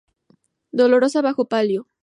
[0.71, 1.87] Dolorosa bajo palio.